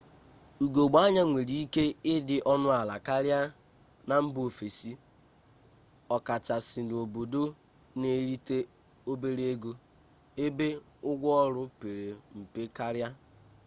[0.65, 3.39] ugogbe anya nwere ike ịdị ọnụala karịa
[4.07, 4.91] na mba ofesi
[6.15, 7.43] ọkachasị n'obodo
[7.99, 8.57] na-erite
[9.11, 9.71] obere ego
[10.45, 10.67] ebe
[11.09, 12.07] ụgwọ ọrụ pere
[12.39, 13.09] mpe karịa